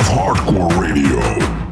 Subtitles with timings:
[0.00, 1.69] Of Hardcore Radio.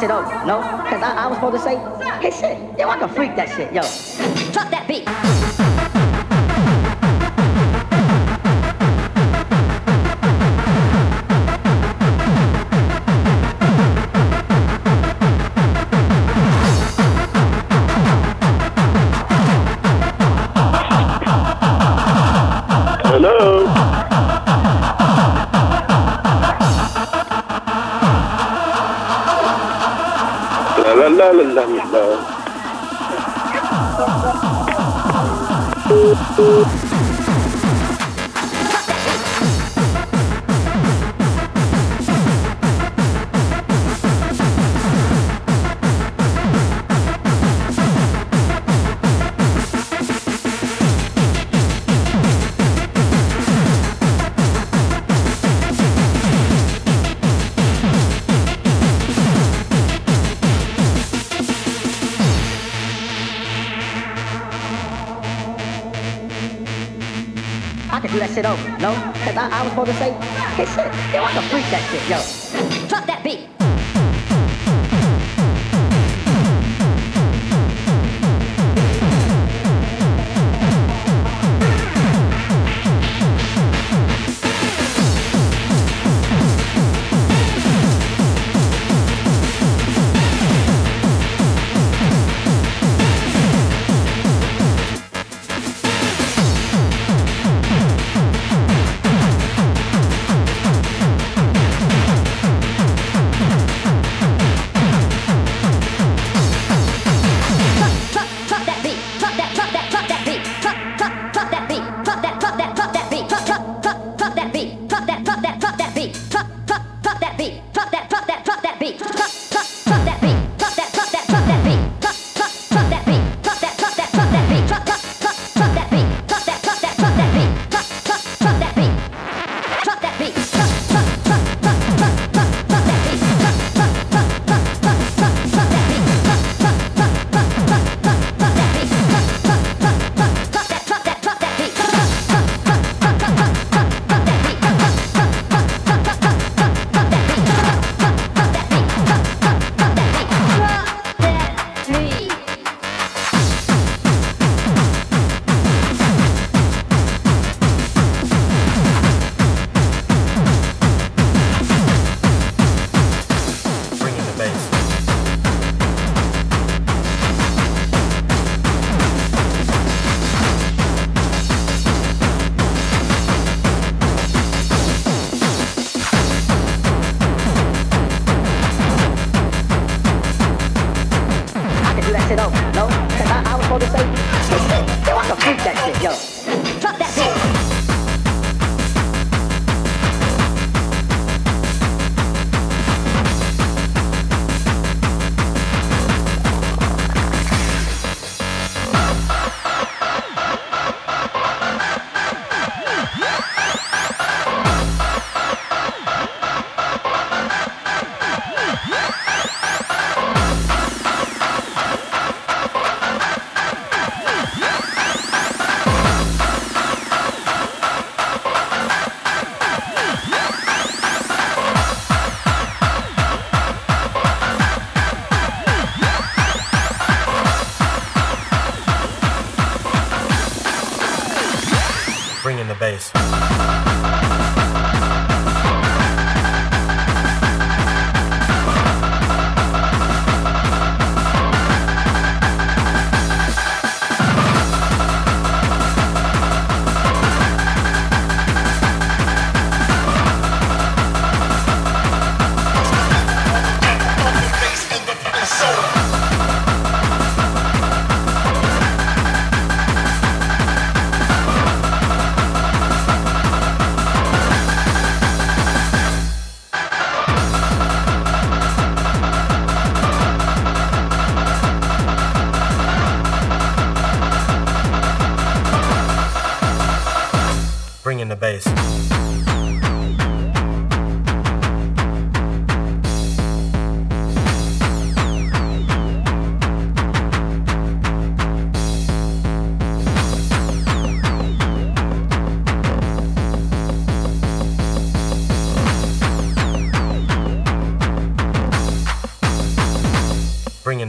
[0.00, 0.60] shit oh, no?
[0.88, 1.76] Cause I, I was supposed to say,
[2.20, 3.82] hey shit, yo, I can freak that shit, yo.
[4.52, 5.06] Drop that beat.
[23.04, 23.79] Hello.
[31.08, 32.00] La la la la la.
[68.34, 68.92] Shit over, oh, no?
[69.24, 70.12] Cause I, I was supposed to say,
[70.54, 72.88] hey shit, yo, I can freak that shit, yo.
[72.88, 73.59] Drop that beat.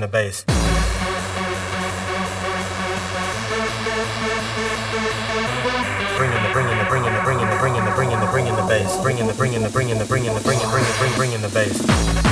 [0.02, 0.44] the bass.
[6.18, 9.02] Bringing the bringing the bringing the bringing the bringing the bringing the bringing the bass.
[9.02, 12.31] Bringing the bringing the bringing the bringing the bringing bringing bringing bringing the bass.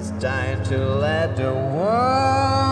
[0.00, 2.69] It's time to let the world.